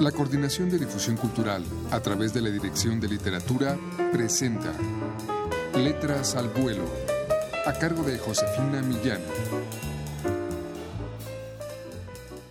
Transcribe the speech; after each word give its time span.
La 0.00 0.12
Coordinación 0.12 0.68
de 0.68 0.78
Difusión 0.78 1.16
Cultural, 1.16 1.64
a 1.90 2.00
través 2.00 2.34
de 2.34 2.42
la 2.42 2.50
Dirección 2.50 3.00
de 3.00 3.08
Literatura, 3.08 3.78
presenta 4.12 4.70
Letras 5.74 6.34
al 6.34 6.50
Vuelo, 6.50 6.84
a 7.64 7.72
cargo 7.72 8.02
de 8.02 8.18
Josefina 8.18 8.82
Millán. 8.82 9.22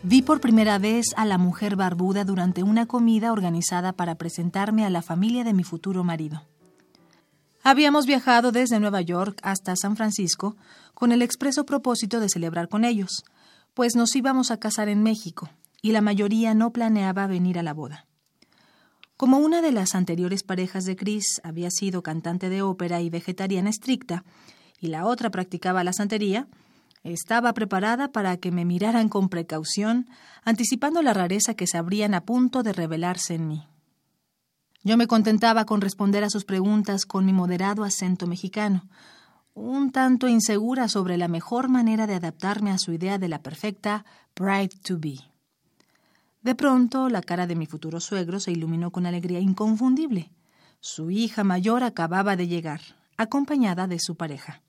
Vi 0.02 0.24
por 0.24 0.42
primera 0.42 0.80
vez 0.80 1.06
a 1.18 1.26
la 1.26 1.38
mujer 1.38 1.76
barbuda 1.76 2.24
durante 2.24 2.64
una 2.64 2.88
comida 2.88 3.32
organizada 3.32 3.94
para 3.94 4.16
presentarme 4.16 4.84
a 4.84 4.90
la 4.90 5.04
familia 5.04 5.44
de 5.44 5.54
mi 5.54 5.64
futuro 5.64 6.04
marido. 6.04 6.42
Habíamos 7.62 8.08
viajado 8.08 8.52
desde 8.52 8.80
Nueva 8.80 9.02
York 9.02 9.40
hasta 9.44 9.76
San 9.76 9.96
Francisco 9.96 10.58
con 10.96 11.12
el 11.12 11.22
expreso 11.22 11.64
propósito 11.64 12.20
de 12.20 12.30
celebrar 12.30 12.70
con 12.70 12.86
ellos, 12.86 13.24
pues 13.76 13.96
nos 13.96 14.16
íbamos 14.16 14.50
a 14.50 14.58
casar 14.58 14.90
en 14.90 15.04
México, 15.04 15.48
y 15.86 15.92
la 15.92 16.02
mayoría 16.02 16.56
no 16.56 16.72
planeaba 16.72 17.28
venir 17.28 17.60
a 17.60 17.62
la 17.62 17.72
boda. 17.76 18.08
Como 19.18 19.38
una 19.38 19.62
de 19.62 19.72
las 19.72 19.94
anteriores 19.94 20.42
parejas 20.42 20.84
de 20.86 20.96
Chris 20.96 21.40
había 21.44 21.70
sido 21.70 22.02
cantante 22.02 22.50
de 22.50 22.64
ópera 22.64 23.02
y 23.02 23.12
vegetariana 23.12 23.70
estricta, 23.70 24.24
y 24.80 24.88
la 24.88 25.06
otra 25.06 25.30
practicaba 25.30 25.84
la 25.84 25.94
santería, 25.94 26.48
estaba 27.04 27.54
preparada 27.54 28.12
para 28.12 28.38
que 28.38 28.50
me 28.50 28.66
miraran 28.66 29.10
con 29.10 29.30
precaución, 29.30 30.10
anticipando 30.44 31.04
la 31.04 31.14
rareza 31.14 31.54
que 31.54 31.68
sabrían 31.68 32.16
a 32.16 32.22
punto 32.22 32.64
de 32.64 32.74
revelarse 32.74 33.36
en 33.36 33.48
mí. 33.48 33.68
Yo 34.82 34.98
me 34.98 35.06
contentaba 35.06 35.66
con 35.66 35.82
responder 35.82 36.24
a 36.24 36.32
sus 36.32 36.46
preguntas 36.46 37.06
con 37.06 37.28
mi 37.28 37.32
moderado 37.32 37.84
acento 37.84 38.26
mexicano, 38.26 38.90
un 39.54 39.92
tanto 39.92 40.28
insegura 40.28 40.88
sobre 40.88 41.18
la 41.18 41.28
mejor 41.28 41.70
manera 41.70 42.08
de 42.08 42.16
adaptarme 42.16 42.72
a 42.72 42.80
su 42.80 42.92
idea 42.92 43.20
de 43.20 43.28
la 43.28 43.44
perfecta 43.44 44.04
bride 44.36 44.76
to 44.84 44.98
be. 44.98 45.35
De 46.46 46.54
pronto, 46.54 47.10
la 47.10 47.24
cara 47.24 47.48
de 47.48 47.56
mi 47.56 47.66
futuro 47.66 48.00
suegro 48.00 48.40
se 48.40 48.52
iluminó 48.52 48.92
con 48.92 49.08
alegría 49.08 49.40
inconfundible. 49.40 50.30
Su 50.80 51.10
hija 51.10 51.44
mayor 51.44 51.82
acababa 51.82 52.36
de 52.36 52.48
llegar, 52.48 52.82
acompañada 53.18 53.88
de 53.88 53.98
su 54.00 54.14
pareja. 54.14 54.62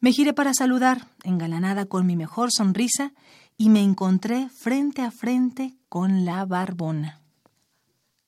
Me 0.00 0.12
giré 0.12 0.34
para 0.34 0.52
saludar, 0.52 1.08
engalanada 1.24 1.86
con 1.86 2.04
mi 2.04 2.16
mejor 2.16 2.52
sonrisa, 2.52 3.14
y 3.56 3.70
me 3.70 3.82
encontré 3.82 4.50
frente 4.50 5.00
a 5.00 5.10
frente 5.10 5.74
con 5.88 6.26
la 6.26 6.44
barbona. 6.44 7.22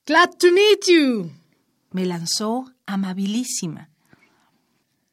Glad 0.07 0.31
to 0.39 0.47
meet 0.51 0.87
you. 0.89 1.31
Me 1.91 2.07
lanzó 2.07 2.73
amabilísima. 2.87 3.91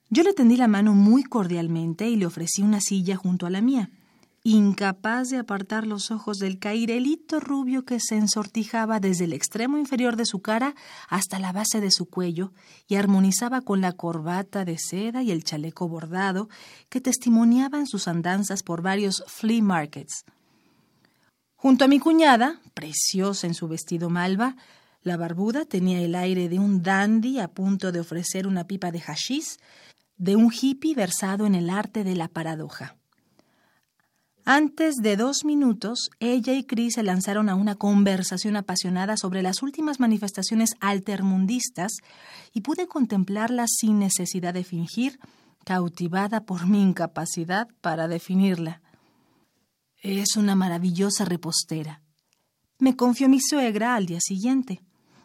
Yo 0.10 0.24
le 0.24 0.32
tendí 0.32 0.56
la 0.56 0.70
mano 0.70 0.94
muy 0.94 1.24
cordialmente 1.24 2.08
y 2.08 2.16
le 2.16 2.26
ofrecí 2.26 2.62
una 2.62 2.80
silla 2.80 3.18
junto 3.18 3.46
a 3.46 3.50
la 3.50 3.60
mía 3.60 3.90
incapaz 4.44 5.30
de 5.30 5.38
apartar 5.38 5.86
los 5.86 6.12
ojos 6.12 6.38
del 6.38 6.60
cairelito 6.60 7.40
rubio 7.40 7.84
que 7.84 8.00
se 8.00 8.16
ensortijaba 8.16 9.00
desde 9.00 9.26
el 9.26 9.34
extremo 9.34 9.78
inferior 9.78 10.16
de 10.16 10.26
su 10.26 10.40
cara 10.40 10.76
hasta 11.10 11.40
la 11.40 11.52
base 11.52 11.82
de 11.82 11.92
su 11.92 12.06
cuello 12.06 12.54
y 12.88 12.96
armonizaba 12.96 13.62
con 13.62 13.82
la 13.82 13.92
corbata 13.92 14.66
de 14.66 14.78
seda 14.78 15.24
y 15.24 15.32
el 15.32 15.44
chaleco 15.44 15.88
bordado 15.88 16.50
que 16.90 17.02
testimoniaban 17.02 17.88
sus 17.88 18.08
andanzas 18.08 18.64
por 18.64 18.82
varios 18.82 19.24
flea 19.28 19.62
markets. 19.62 20.24
Junto 21.56 21.84
a 21.84 21.88
mi 21.90 22.00
cuñada, 22.00 22.62
preciosa 22.74 23.46
en 23.46 23.54
su 23.54 23.68
vestido 23.68 24.10
malva, 24.10 24.56
la 25.02 25.18
barbuda 25.18 25.66
tenía 25.66 26.02
el 26.02 26.16
aire 26.16 26.48
de 26.48 26.60
un 26.60 26.82
dandy 26.82 27.40
a 27.40 27.50
punto 27.50 27.92
de 27.92 28.00
ofrecer 28.00 28.48
una 28.48 28.66
pipa 28.66 28.92
de 28.92 29.02
hashish, 29.02 29.58
de 30.18 30.36
un 30.36 30.52
hippie 30.52 30.96
versado 30.96 31.46
en 31.46 31.56
el 31.56 31.70
arte 31.70 32.04
de 32.04 32.16
la 32.16 32.28
paradoja. 32.30 32.99
Antes 34.52 34.96
de 34.96 35.16
dos 35.16 35.46
minutos, 35.46 36.10
ella 36.20 36.54
y 36.54 36.64
Chris 36.64 36.96
se 36.96 37.04
lanzaron 37.04 37.50
a 37.50 37.56
una 37.56 37.76
conversación 37.76 38.56
apasionada 38.56 39.16
sobre 39.16 39.44
las 39.44 39.62
últimas 39.62 40.00
manifestaciones 40.00 40.72
altermundistas 40.80 41.92
y 42.52 42.62
pude 42.62 42.88
contemplarla 42.88 43.68
sin 43.68 44.00
necesidad 44.00 44.56
de 44.56 44.64
fingir, 44.64 45.20
cautivada 45.66 46.48
por 46.48 46.66
mi 46.66 46.82
incapacidad 46.82 47.68
para 47.82 48.08
definirla. 48.08 48.82
Es 50.00 50.36
una 50.36 50.56
maravillosa 50.56 51.26
repostera. 51.26 52.02
Me 52.80 52.96
confió 52.96 53.30
mi 53.30 53.42
suegra 53.42 53.94
al 53.94 54.08
día 54.08 54.20
siguiente, 54.20 54.82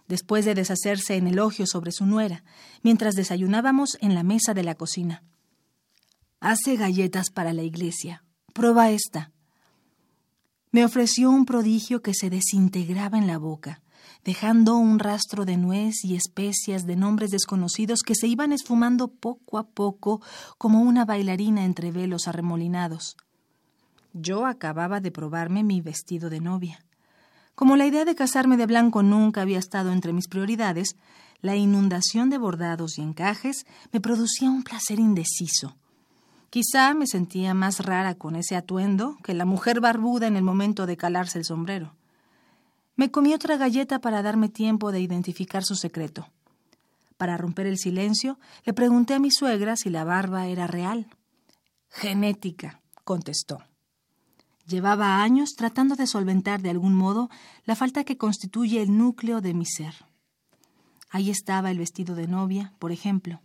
después 0.06 0.44
de 0.44 0.54
deshacerse 0.54 1.16
en 1.16 1.28
elogios 1.28 1.70
sobre 1.70 1.92
su 1.92 2.04
nuera, 2.04 2.44
mientras 2.82 3.14
desayunábamos 3.14 3.96
en 4.02 4.14
la 4.14 4.22
mesa 4.22 4.52
de 4.52 4.64
la 4.64 4.74
cocina. 4.74 5.22
Hace 6.40 6.76
galletas 6.76 7.30
para 7.30 7.54
la 7.54 7.62
iglesia, 7.62 8.23
Prueba 8.54 8.88
esta. 8.90 9.32
Me 10.70 10.84
ofreció 10.84 11.28
un 11.28 11.44
prodigio 11.44 12.02
que 12.02 12.14
se 12.14 12.30
desintegraba 12.30 13.18
en 13.18 13.26
la 13.26 13.36
boca, 13.36 13.82
dejando 14.24 14.76
un 14.76 15.00
rastro 15.00 15.44
de 15.44 15.56
nuez 15.56 16.04
y 16.04 16.14
especias 16.14 16.86
de 16.86 16.94
nombres 16.94 17.32
desconocidos 17.32 18.02
que 18.02 18.14
se 18.14 18.28
iban 18.28 18.52
esfumando 18.52 19.08
poco 19.08 19.58
a 19.58 19.66
poco 19.66 20.22
como 20.56 20.82
una 20.82 21.04
bailarina 21.04 21.64
entre 21.64 21.90
velos 21.90 22.28
arremolinados. 22.28 23.16
Yo 24.12 24.46
acababa 24.46 25.00
de 25.00 25.10
probarme 25.10 25.64
mi 25.64 25.80
vestido 25.80 26.30
de 26.30 26.38
novia. 26.38 26.78
Como 27.56 27.74
la 27.74 27.86
idea 27.86 28.04
de 28.04 28.14
casarme 28.14 28.56
de 28.56 28.66
blanco 28.66 29.02
nunca 29.02 29.42
había 29.42 29.58
estado 29.58 29.90
entre 29.90 30.12
mis 30.12 30.28
prioridades, 30.28 30.94
la 31.40 31.56
inundación 31.56 32.30
de 32.30 32.38
bordados 32.38 32.98
y 32.98 33.02
encajes 33.02 33.66
me 33.90 34.00
producía 34.00 34.48
un 34.48 34.62
placer 34.62 35.00
indeciso. 35.00 35.76
Quizá 36.54 36.94
me 36.94 37.08
sentía 37.08 37.52
más 37.52 37.80
rara 37.80 38.14
con 38.14 38.36
ese 38.36 38.54
atuendo 38.54 39.16
que 39.24 39.34
la 39.34 39.44
mujer 39.44 39.80
barbuda 39.80 40.28
en 40.28 40.36
el 40.36 40.44
momento 40.44 40.86
de 40.86 40.96
calarse 40.96 41.36
el 41.36 41.44
sombrero. 41.44 41.96
Me 42.94 43.10
comí 43.10 43.34
otra 43.34 43.56
galleta 43.56 43.98
para 43.98 44.22
darme 44.22 44.48
tiempo 44.48 44.92
de 44.92 45.00
identificar 45.00 45.64
su 45.64 45.74
secreto. 45.74 46.28
Para 47.16 47.36
romper 47.36 47.66
el 47.66 47.76
silencio, 47.76 48.38
le 48.64 48.72
pregunté 48.72 49.14
a 49.14 49.18
mi 49.18 49.32
suegra 49.32 49.74
si 49.74 49.90
la 49.90 50.04
barba 50.04 50.46
era 50.46 50.68
real. 50.68 51.08
Genética, 51.88 52.80
contestó. 53.02 53.64
Llevaba 54.64 55.24
años 55.24 55.56
tratando 55.56 55.96
de 55.96 56.06
solventar 56.06 56.62
de 56.62 56.70
algún 56.70 56.94
modo 56.94 57.30
la 57.64 57.74
falta 57.74 58.04
que 58.04 58.16
constituye 58.16 58.80
el 58.80 58.96
núcleo 58.96 59.40
de 59.40 59.54
mi 59.54 59.66
ser. 59.66 60.06
Ahí 61.10 61.30
estaba 61.30 61.72
el 61.72 61.78
vestido 61.78 62.14
de 62.14 62.28
novia, 62.28 62.74
por 62.78 62.92
ejemplo. 62.92 63.40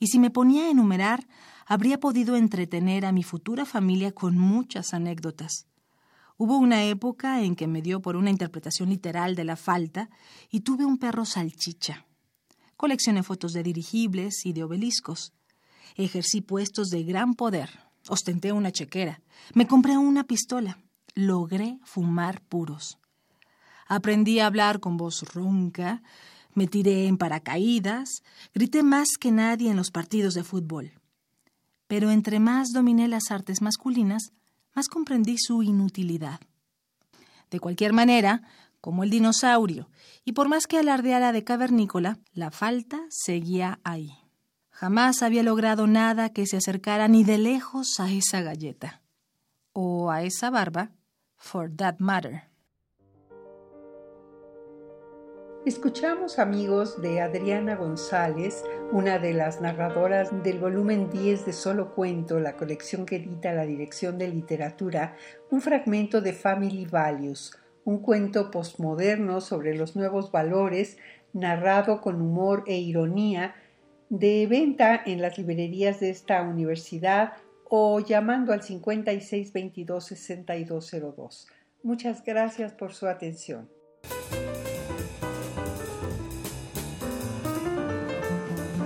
Y 0.00 0.08
si 0.08 0.18
me 0.18 0.30
ponía 0.30 0.64
a 0.64 0.70
enumerar, 0.70 1.28
habría 1.66 2.00
podido 2.00 2.34
entretener 2.34 3.06
a 3.06 3.12
mi 3.12 3.22
futura 3.22 3.64
familia 3.64 4.10
con 4.10 4.36
muchas 4.36 4.92
anécdotas. 4.94 5.66
Hubo 6.36 6.56
una 6.56 6.84
época 6.84 7.42
en 7.42 7.54
que 7.54 7.66
me 7.66 7.82
dio 7.82 8.00
por 8.00 8.16
una 8.16 8.30
interpretación 8.30 8.88
literal 8.88 9.36
de 9.36 9.44
la 9.44 9.56
falta 9.56 10.08
y 10.50 10.60
tuve 10.60 10.86
un 10.86 10.96
perro 10.96 11.26
salchicha. 11.26 12.06
Coleccioné 12.78 13.22
fotos 13.22 13.52
de 13.52 13.62
dirigibles 13.62 14.46
y 14.46 14.54
de 14.54 14.64
obeliscos. 14.64 15.34
Ejercí 15.96 16.40
puestos 16.40 16.88
de 16.88 17.04
gran 17.04 17.34
poder. 17.34 17.68
Ostenté 18.08 18.52
una 18.52 18.72
chequera. 18.72 19.20
Me 19.52 19.66
compré 19.66 19.98
una 19.98 20.24
pistola. 20.24 20.78
Logré 21.14 21.78
fumar 21.84 22.40
puros. 22.40 22.98
Aprendí 23.86 24.38
a 24.38 24.46
hablar 24.46 24.80
con 24.80 24.96
voz 24.96 25.22
ronca. 25.34 26.02
Me 26.54 26.66
tiré 26.66 27.06
en 27.06 27.16
paracaídas. 27.16 28.22
Grité 28.54 28.82
más 28.82 29.08
que 29.18 29.30
nadie 29.30 29.70
en 29.70 29.76
los 29.76 29.90
partidos 29.90 30.34
de 30.34 30.44
fútbol 30.44 30.92
pero 31.90 32.12
entre 32.12 32.38
más 32.38 32.68
dominé 32.72 33.08
las 33.08 33.32
artes 33.32 33.60
masculinas, 33.62 34.32
más 34.76 34.86
comprendí 34.86 35.38
su 35.38 35.64
inutilidad. 35.64 36.38
De 37.50 37.58
cualquier 37.58 37.92
manera, 37.92 38.42
como 38.80 39.02
el 39.02 39.10
dinosaurio, 39.10 39.90
y 40.24 40.30
por 40.30 40.48
más 40.48 40.68
que 40.68 40.78
alardeara 40.78 41.32
de 41.32 41.42
cavernícola, 41.42 42.20
la 42.32 42.52
falta 42.52 43.00
seguía 43.08 43.80
ahí. 43.82 44.12
Jamás 44.70 45.24
había 45.24 45.42
logrado 45.42 45.88
nada 45.88 46.28
que 46.28 46.46
se 46.46 46.58
acercara 46.58 47.08
ni 47.08 47.24
de 47.24 47.38
lejos 47.38 47.98
a 47.98 48.08
esa 48.08 48.40
galleta. 48.40 49.02
O 49.72 50.12
a 50.12 50.22
esa 50.22 50.48
barba, 50.48 50.92
for 51.34 51.74
that 51.74 51.96
matter. 51.98 52.49
Escuchamos 55.66 56.38
amigos 56.38 57.02
de 57.02 57.20
Adriana 57.20 57.76
González, 57.76 58.64
una 58.92 59.18
de 59.18 59.34
las 59.34 59.60
narradoras 59.60 60.42
del 60.42 60.58
volumen 60.58 61.10
10 61.10 61.44
de 61.44 61.52
Solo 61.52 61.94
Cuento, 61.94 62.40
la 62.40 62.56
colección 62.56 63.04
que 63.04 63.16
edita 63.16 63.52
la 63.52 63.66
Dirección 63.66 64.16
de 64.16 64.28
Literatura, 64.28 65.16
un 65.50 65.60
fragmento 65.60 66.22
de 66.22 66.32
Family 66.32 66.86
Values, 66.86 67.58
un 67.84 67.98
cuento 67.98 68.50
postmoderno 68.50 69.42
sobre 69.42 69.76
los 69.76 69.96
nuevos 69.96 70.32
valores, 70.32 70.96
narrado 71.34 72.00
con 72.00 72.22
humor 72.22 72.64
e 72.66 72.78
ironía, 72.78 73.54
de 74.08 74.46
venta 74.46 75.02
en 75.04 75.20
las 75.20 75.36
librerías 75.36 76.00
de 76.00 76.08
esta 76.08 76.40
universidad 76.40 77.34
o 77.68 78.00
llamando 78.00 78.54
al 78.54 78.62
5622-6202. 78.62 81.48
Muchas 81.82 82.24
gracias 82.24 82.72
por 82.72 82.94
su 82.94 83.08
atención. 83.08 83.68